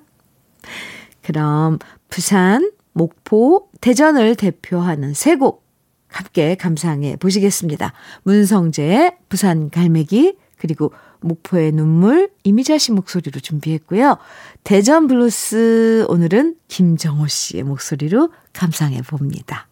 그럼 1.22 1.80
부산, 2.10 2.72
목포, 2.98 3.70
대전을 3.82 4.36
대표하는 4.36 5.14
세 5.14 5.36
곡 5.38 5.66
함께 6.10 6.56
감상해 6.56 7.18
보시겠습니다. 7.18 7.94
문성재의 8.24 9.18
부산 9.30 9.70
갈매기 9.70 10.38
그리고 10.58 10.92
목포의 11.20 11.74
눈물 11.74 12.32
이미자 12.44 12.78
씨 12.78 12.92
목소리로 12.92 13.40
준비했고요. 13.40 14.18
대전 14.64 15.08
블루스 15.08 16.06
오늘은 16.10 16.56
김정호 16.68 17.28
씨의 17.28 17.64
목소리로 17.64 18.32
감상해 18.54 19.02
봅니다. 19.02 19.68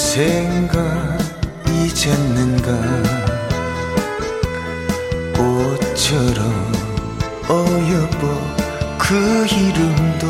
내 0.00 0.06
생각 0.06 1.18
잊었는가? 1.68 2.70
꽃처럼 5.36 6.72
어여뻐 7.46 8.22
그 8.98 9.46
이름도 9.46 10.26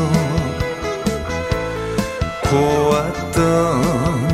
고왔던 2.43 4.30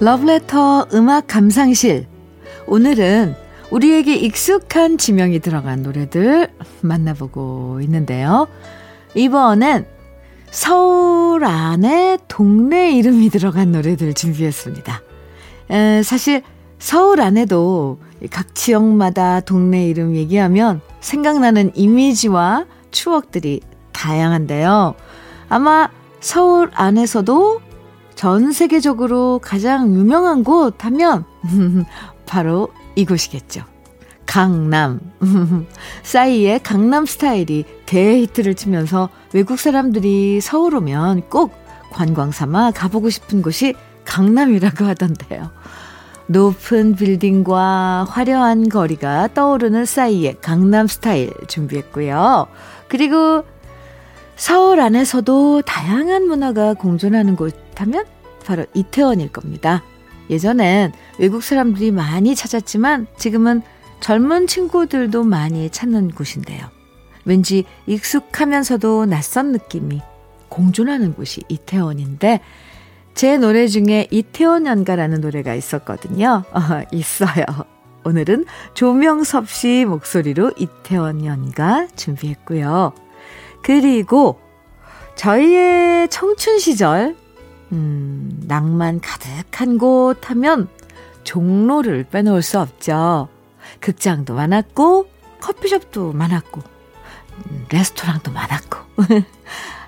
러브레터 0.00 0.86
음악 0.94 1.26
감상실. 1.26 2.06
오늘은 2.66 3.34
우리에게 3.70 4.14
익숙한 4.16 4.96
지명이 4.96 5.40
들어간 5.40 5.82
노래들 5.82 6.48
만나보고 6.80 7.80
있는데요. 7.82 8.48
이번엔 9.14 9.86
서울 10.50 11.44
안에 11.44 12.16
동네 12.28 12.92
이름이 12.92 13.28
들어간 13.28 13.72
노래들 13.72 14.14
준비했습니다. 14.14 15.02
에, 15.70 16.02
사실 16.02 16.42
서울 16.78 17.20
안에도 17.20 17.98
각 18.30 18.54
지역마다 18.54 19.40
동네 19.40 19.86
이름 19.86 20.16
얘기하면 20.16 20.80
생각나는 21.00 21.72
이미지와 21.74 22.64
추억들이 22.90 23.60
다양한데요. 23.92 24.94
아마 25.50 25.90
서울 26.20 26.70
안에서도 26.72 27.60
전 28.20 28.52
세계적으로 28.52 29.40
가장 29.42 29.94
유명한 29.94 30.44
곳 30.44 30.84
하면 30.84 31.24
바로 32.26 32.68
이곳이겠죠. 32.94 33.62
강남. 34.26 35.00
싸이의 36.04 36.62
강남 36.62 37.06
스타일이 37.06 37.64
대히트를 37.86 38.56
치면서 38.56 39.08
외국 39.32 39.58
사람들이 39.58 40.42
서울 40.42 40.74
오면 40.74 41.30
꼭 41.30 41.54
관광 41.92 42.30
삼아 42.30 42.72
가보고 42.72 43.08
싶은 43.08 43.40
곳이 43.40 43.74
강남이라고 44.04 44.84
하던데요. 44.84 45.50
높은 46.26 46.96
빌딩과 46.96 48.04
화려한 48.06 48.68
거리가 48.68 49.28
떠오르는 49.32 49.86
싸이의 49.86 50.36
강남 50.42 50.86
스타일 50.88 51.32
준비했고요. 51.48 52.48
그리고 52.86 53.44
서울 54.36 54.80
안에서도 54.80 55.62
다양한 55.62 56.26
문화가 56.26 56.74
공존하는 56.74 57.34
곳 57.34 57.69
하면 57.80 58.04
바로 58.44 58.64
이태원일 58.74 59.30
겁니다. 59.32 59.82
예전엔 60.30 60.92
외국 61.18 61.42
사람들이 61.42 61.90
많이 61.90 62.34
찾았지만 62.34 63.06
지금은 63.16 63.62
젊은 64.00 64.46
친구들도 64.46 65.24
많이 65.24 65.68
찾는 65.70 66.12
곳인데요. 66.12 66.66
왠지 67.24 67.64
익숙하면서도 67.86 69.06
낯선 69.06 69.52
느낌이 69.52 70.00
공존하는 70.48 71.14
곳이 71.14 71.42
이태원인데 71.48 72.40
제 73.14 73.36
노래 73.36 73.66
중에 73.66 74.06
이태원 74.10 74.66
연가라는 74.66 75.20
노래가 75.20 75.54
있었거든요. 75.54 76.44
어, 76.52 76.60
있어요. 76.92 77.44
오늘은 78.04 78.46
조명섭 78.74 79.48
씨 79.50 79.84
목소리로 79.84 80.52
이태원 80.56 81.26
연가 81.26 81.86
준비했고요. 81.96 82.94
그리고 83.62 84.40
저희의 85.16 86.08
청춘 86.08 86.58
시절 86.58 87.14
음, 87.72 88.42
낭만 88.46 89.00
가득한 89.00 89.78
곳 89.78 90.30
하면 90.30 90.68
종로를 91.24 92.04
빼놓을 92.04 92.42
수 92.42 92.58
없죠. 92.58 93.28
극장도 93.80 94.34
많았고, 94.34 95.06
커피숍도 95.40 96.12
많았고, 96.12 96.60
음, 97.46 97.66
레스토랑도 97.70 98.32
많았고, 98.32 98.78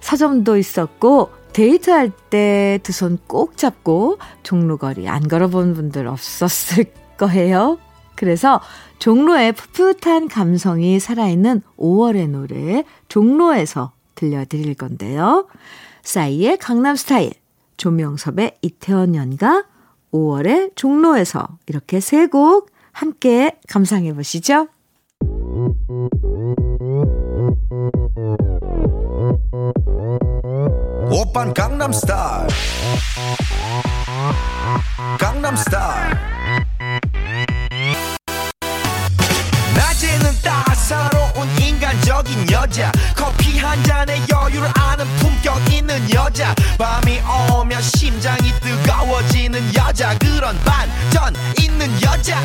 서점도 0.00 0.56
있었고, 0.56 1.30
데이트할 1.52 2.10
때 2.30 2.78
두 2.82 2.92
손 2.92 3.18
꼭 3.26 3.58
잡고 3.58 4.18
종로거리 4.42 5.06
안 5.08 5.28
걸어본 5.28 5.74
분들 5.74 6.06
없었을 6.06 6.86
거예요. 7.18 7.78
그래서 8.16 8.60
종로의 8.98 9.52
풋풋한 9.52 10.28
감성이 10.28 10.98
살아있는 10.98 11.60
5월의 11.76 12.30
노래 12.30 12.84
종로에서 13.08 13.92
들려드릴 14.14 14.74
건데요. 14.76 15.46
싸이의 16.04 16.56
강남 16.58 16.96
스타일, 16.96 17.32
조명섭의 17.82 18.58
이태원 18.62 19.16
연가, 19.16 19.64
5월의 20.12 20.76
종로에서 20.76 21.58
이렇게 21.66 21.98
세 21.98 22.28
곡 22.28 22.70
함께 22.92 23.58
감상해 23.68 24.14
보시죠. 24.14 24.68
오빤 31.10 31.52
강남스타일. 31.54 32.46
강남스타일. 35.18 36.14
낮에는 39.76 40.30
따사로운 40.44 41.48
인간적인 41.60 42.50
여자 42.52 42.92
한 43.72 43.82
잔에 43.84 44.20
여유를 44.30 44.70
아는 44.74 45.06
품격 45.16 45.72
있는 45.72 46.12
여자. 46.12 46.54
밤이 46.76 47.22
오면 47.50 47.80
심장이 47.80 48.52
뜨거워지는 48.60 49.74
여자. 49.74 50.14
그런 50.18 50.58
반전 50.62 51.34
있는 51.58 51.90
여자. 52.02 52.38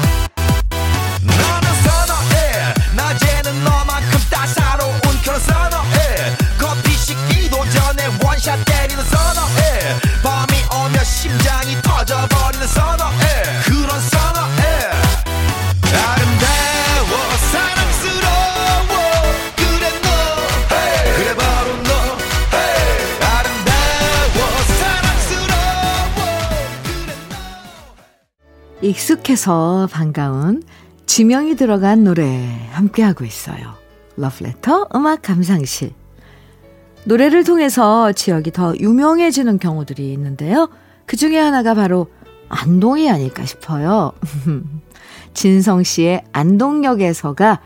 너는 1.20 1.84
선어해. 1.84 2.74
낮에는 2.96 3.62
너만큼 3.66 4.20
따사로운 4.30 5.02
그런 5.22 5.38
선어해. 5.42 6.38
커피 6.58 6.94
식기도 6.94 7.58
전에 7.72 8.08
원샷 8.24 8.63
익숙해서 28.98 29.88
반가운 29.92 30.64
지명이 31.06 31.56
들어간 31.56 32.04
노래 32.04 32.48
함께하고 32.72 33.26
있어요. 33.26 33.76
러브레터 34.18 34.90
음악 34.96 35.22
감상실. 35.22 35.94
노래를 37.06 37.44
통해서 37.44 38.12
지역이 38.12 38.52
더 38.52 38.74
유명해지는 38.76 39.60
경우들이 39.60 40.12
있는데요. 40.14 40.70
그 41.06 41.16
중에 41.16 41.38
하나가 41.38 41.76
바로 41.76 42.08
안동이 42.50 43.10
아닐까 43.10 43.46
싶어요. 43.46 44.14
진성 45.34 45.84
씨의 45.84 46.24
안동역에서가 46.32 47.62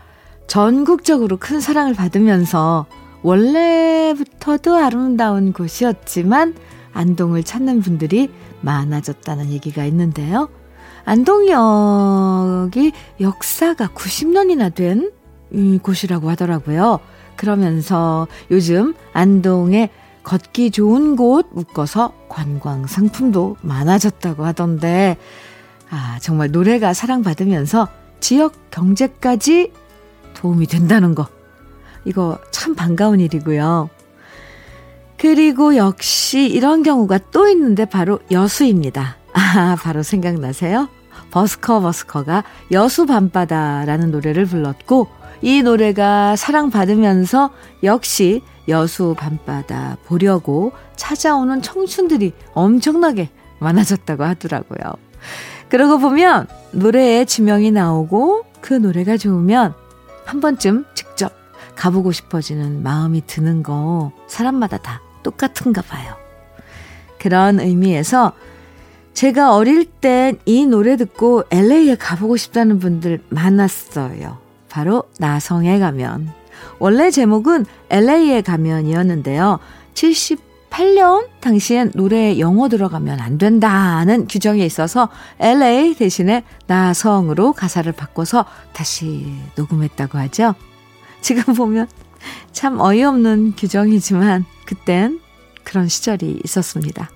전국적으로 0.48 1.38
큰 1.38 1.62
사랑을 1.62 1.94
받으면서 1.94 2.88
원래부터도 3.24 4.76
아름다운 4.76 5.54
곳이었지만 5.54 6.56
안동을 6.92 7.44
찾는 7.44 7.82
분들이 7.82 8.30
많아졌다는 8.60 9.52
얘기가 9.52 9.86
있는데요. 9.86 10.50
안동역이 11.06 12.92
역사가 13.20 13.90
90년이나 13.90 14.74
된 14.74 15.12
음, 15.54 15.80
곳이라고 15.80 16.30
하더라고요. 16.30 17.00
그러면서 17.36 18.28
요즘 18.52 18.94
안동에 19.14 19.90
걷기 20.24 20.72
좋은 20.72 21.16
곳 21.16 21.48
묶어서 21.52 22.14
관광 22.30 22.86
상품도 22.86 23.58
많아졌다고 23.62 24.46
하던데, 24.46 25.18
아, 25.90 26.20
정말 26.22 26.52
노래가 26.52 26.94
사랑받으면서 26.94 27.88
지역 28.20 28.70
경제까지 28.72 29.72
도움이 30.36 30.68
된다는 30.68 31.16
거. 31.16 31.28
이거 32.06 32.38
참 32.52 32.76
반가운 32.76 33.20
일이고요. 33.20 33.90
그리고 35.18 35.76
역시 35.76 36.48
이런 36.48 36.82
경우가 36.82 37.20
또 37.32 37.48
있는데 37.48 37.86
바로 37.86 38.20
여수입니다. 38.32 39.18
아, 39.34 39.76
바로 39.82 40.04
생각나세요? 40.04 40.90
버스커 41.32 41.82
버스커가 41.82 42.44
여수 42.72 43.06
밤바다라는 43.06 44.12
노래를 44.12 44.46
불렀고 44.46 45.08
이 45.42 45.62
노래가 45.64 46.36
사랑받으면서 46.36 47.52
역시 47.84 48.42
여수 48.68 49.16
밤바다 49.18 49.98
보려고 50.06 50.72
찾아오는 50.96 51.62
청춘들이 51.62 52.34
엄청나게 52.54 53.30
많아졌다고 53.60 54.24
하더라고요. 54.24 54.94
그러고 55.70 55.98
보면 56.00 56.48
노래에 56.72 57.26
지명이 57.26 57.72
나오고 57.72 58.46
그 58.62 58.74
노래가 58.74 59.18
좋으면 59.18 59.74
한 60.26 60.42
번쯤 60.42 60.86
직접 60.94 61.32
가보고 61.76 62.12
싶어지는 62.12 62.84
마음이 62.84 63.26
드는 63.26 63.64
거 63.64 64.12
사람마다 64.28 64.78
다 64.78 65.02
똑같은가 65.24 65.82
봐요. 65.82 66.16
그런 67.20 67.60
의미에서 67.60 68.34
제가 69.14 69.56
어릴 69.56 69.86
땐 69.86 70.40
이 70.46 70.66
노래 70.66 70.96
듣고 70.98 71.44
LA에 71.52 71.96
가보고 71.96 72.38
싶다는 72.38 72.80
분들 72.80 73.22
많았어요. 73.30 74.38
바로 74.70 75.04
나성에 75.20 75.80
가면. 75.80 76.32
원래 76.80 77.12
제목은 77.12 77.66
LA에 77.90 78.42
가면이었는데요. 78.42 79.60
78년 79.94 81.28
당시엔 81.42 81.92
노래에 81.94 82.40
영어 82.40 82.70
들어가면 82.70 83.20
안 83.20 83.38
된다는 83.38 84.28
규정이 84.28 84.66
있어서 84.66 85.10
LA 85.40 85.96
대신에 85.96 86.44
나성으로 86.68 87.54
가사를 87.54 87.92
바꿔서 87.92 88.46
다시 88.74 89.32
녹음했다고 89.56 90.18
하죠. 90.18 90.56
지금 91.22 91.54
보면 91.54 91.88
참 92.52 92.80
어이없는 92.80 93.54
규정이지만 93.58 94.46
그땐 94.66 95.20
그런 95.64 95.88
시절이 95.88 96.42
있었습니다. 96.44 97.10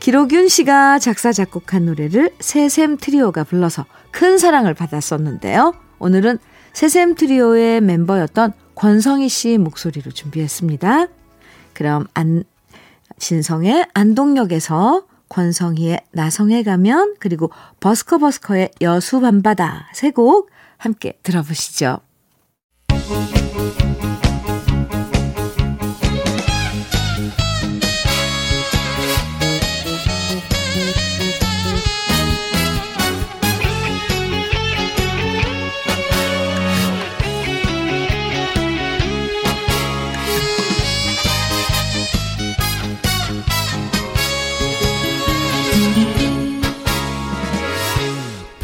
길옥윤 0.00 0.48
씨가 0.48 0.98
작사, 0.98 1.30
작곡한 1.32 1.84
노래를 1.86 2.32
세샘 2.40 2.96
트리오가 2.96 3.44
불러서 3.44 3.84
큰 4.10 4.38
사랑을 4.38 4.72
받았었는데요. 4.74 5.74
오늘은 5.98 6.38
세샘 6.72 7.14
트리오의 7.16 7.82
멤버였던 7.82 8.52
권성희 8.74 9.28
씨 9.28 9.58
목소리로 9.58 10.10
준비했습니다. 10.10 11.08
그럼 11.74 12.06
안, 12.14 12.44
진성의 13.18 13.88
안동역에서 13.92 15.04
권성희의 15.28 16.00
나성에 16.12 16.62
가면 16.62 17.16
그리고 17.20 17.50
버스커 17.80 18.18
버스커의 18.18 18.70
여수 18.80 19.20
밤바다 19.20 19.90
세 19.94 20.10
곡 20.10 20.50
함께 20.78 21.18
들어보시죠. 21.22 22.00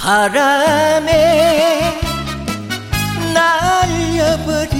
바람에 0.07 1.98
날려버린 3.34 4.76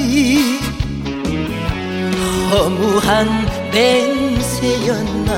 허무한 2.49 3.27
맹세였나. 3.73 5.35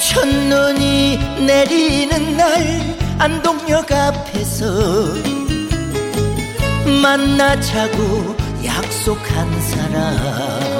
첫눈이 0.00 1.18
내리는 1.44 2.34
날 2.34 2.80
안동역 3.18 3.92
앞에서 3.92 4.64
만나자고 7.02 8.34
약속한 8.64 9.60
사람 9.60 10.73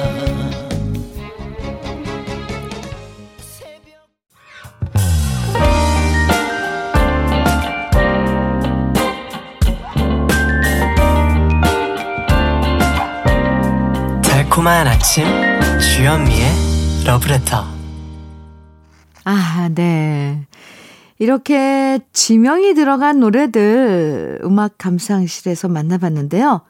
달콤한 14.64 14.86
아침 14.88 15.26
주현미의 15.78 17.04
러브레터 17.06 17.66
아, 19.24 19.68
네. 19.74 20.46
이렇게 21.18 22.00
지명이 22.12 22.72
들어간 22.72 23.20
노래들 23.20 24.40
음악 24.42 24.78
감상실에서 24.78 25.68
만나봤는데요. 25.68 26.62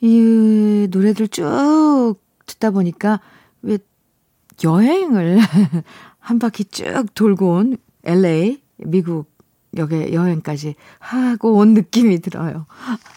이 0.00 0.88
노래들 0.90 1.28
쭉 1.28 2.14
듣다 2.46 2.70
보니까 2.70 3.20
왜 3.60 3.78
여행을 4.64 5.38
한 6.20 6.38
바퀴 6.38 6.64
쭉 6.64 7.04
돌고 7.14 7.52
온 7.52 7.76
LA 8.04 8.62
미국 8.78 9.30
여기 9.76 10.14
여행까지 10.14 10.74
하고 10.98 11.56
온 11.56 11.74
느낌이 11.74 12.20
들어요. 12.20 12.66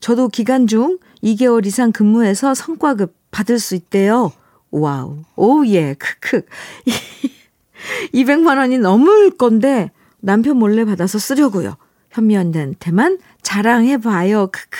저도 0.00 0.28
기간 0.28 0.66
중 0.66 0.96
2개월 1.22 1.66
이상 1.66 1.92
근무해서 1.92 2.54
성과급 2.54 3.14
받을 3.30 3.58
수 3.58 3.74
있대요. 3.74 4.32
와우. 4.70 5.18
오, 5.36 5.66
예. 5.66 5.92
크크. 5.94 6.40
200만 8.14 8.56
원이 8.58 8.78
넘을 8.78 9.32
건데 9.32 9.90
남편 10.22 10.56
몰래 10.56 10.84
받아서 10.84 11.18
쓰려고요. 11.18 11.76
현미 12.10 12.48
언니한테만 12.48 13.18
자랑해봐요. 13.42 14.46
크크. 14.46 14.78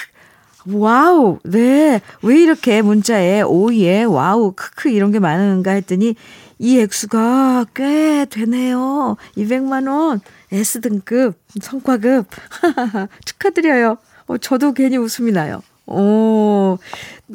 와우. 0.78 1.38
네. 1.44 2.00
왜 2.22 2.40
이렇게 2.40 2.82
문자에 2.82 3.42
오예, 3.42 4.04
와우, 4.04 4.52
크크 4.52 4.88
이런 4.88 5.10
게 5.10 5.18
많은가 5.18 5.72
했더니 5.72 6.14
이 6.58 6.78
액수가 6.78 7.66
꽤 7.74 8.24
되네요. 8.26 9.16
200만 9.36 9.90
원. 9.90 10.20
S등급, 10.52 11.36
성과급. 11.60 12.28
축하드려요. 13.26 13.98
어, 14.26 14.38
저도 14.38 14.72
괜히 14.72 14.96
웃음이 14.96 15.32
나요. 15.32 15.62
오, 15.86 16.78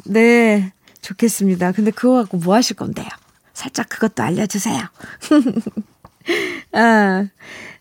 네. 0.06 0.72
좋겠습니다. 1.02 1.72
근데 1.72 1.90
그거 1.90 2.14
갖고 2.14 2.38
뭐 2.38 2.54
하실 2.54 2.76
건데요? 2.76 3.08
살짝 3.52 3.88
그것도 3.88 4.22
알려주세요. 4.22 4.80
아, 6.72 7.26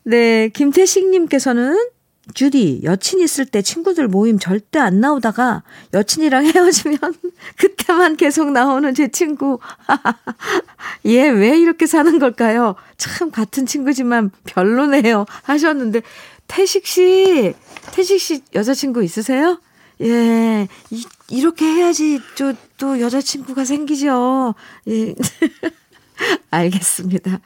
네. 0.08 0.48
김태식님께서는 0.54 1.90
주디, 2.34 2.80
여친 2.84 3.20
있을 3.20 3.46
때 3.46 3.62
친구들 3.62 4.08
모임 4.08 4.40
절대 4.40 4.80
안 4.80 5.02
나오다가 5.02 5.64
여친이랑 5.94 6.46
헤어지면 6.56 6.98
그때만 7.58 8.16
계속 8.16 8.52
나오는 8.52 8.94
제 8.94 9.10
친구. 9.10 9.60
얘 11.06 11.30
왜 11.30 11.58
이렇게 11.58 11.86
사는 11.86 12.20
걸까요? 12.20 12.76
참 12.96 13.32
같은 13.32 13.66
친구지만 13.66 14.32
별로네요. 14.46 15.26
하셨는데, 15.44 16.02
태식 16.48 16.88
씨, 16.88 17.54
태식 17.92 18.22
씨 18.22 18.42
여자친구 18.56 19.04
있으세요? 19.04 19.60
예, 20.00 20.70
이, 20.90 21.06
이렇게 21.30 21.66
해야지 21.66 22.22
또, 22.38 22.54
또 22.78 23.02
여자친구가 23.02 23.66
생기죠. 23.66 24.56
예. 24.88 25.16
알겠습니다. 26.50 27.42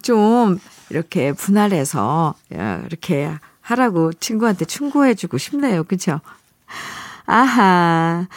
좀 0.00 0.58
이렇게 0.90 1.32
분할해서 1.32 2.34
이렇게 2.50 3.30
하라고 3.60 4.12
친구한테 4.12 4.64
충고해주고 4.64 5.38
싶네요. 5.38 5.84
그쵸? 5.84 6.20
아하. 7.26 8.28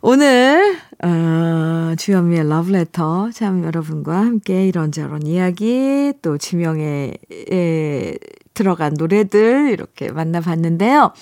오늘, 0.00 0.78
어, 1.02 1.94
주현미의 1.96 2.48
러브레터. 2.48 3.30
참 3.32 3.64
여러분과 3.64 4.18
함께 4.18 4.68
이런저런 4.68 5.26
이야기, 5.26 6.12
또 6.22 6.38
지명에 6.38 7.14
에, 7.50 8.14
들어간 8.54 8.94
노래들 8.96 9.70
이렇게 9.72 10.12
만나봤는데요. 10.12 11.12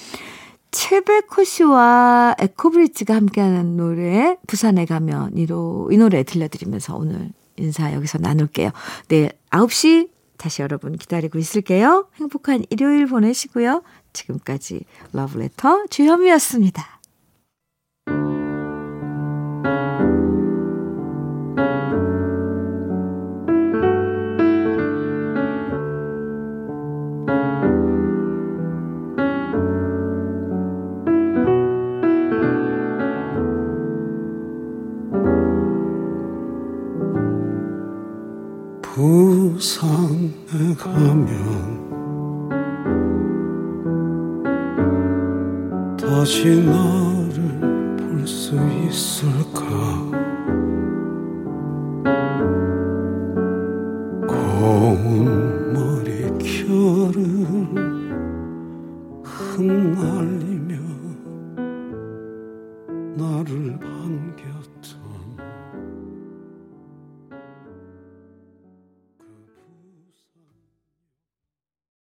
최백호 0.71 1.45
씨와 1.45 2.35
에코브리지가 2.39 3.15
함께하는 3.15 3.77
노래, 3.77 4.37
부산에 4.47 4.85
가면 4.85 5.39
이로, 5.39 5.89
이 5.91 5.97
노래 5.97 6.25
들려드리면서 6.25 6.97
오늘 6.97 7.31
인사 7.57 7.93
여기서 7.95 8.19
나눌게요. 8.19 8.71
내일 9.09 9.31
9시 9.51 10.14
다시 10.45 10.61
여러분 10.61 10.95
기다리고 10.99 11.39
있을게요. 11.39 12.07
행복한 12.17 12.67
일요일 12.69 13.07
보내시고요. 13.07 13.83
지금까지 14.13 14.85
러브레터 15.15 15.87
주현미였습니다. 15.89 17.01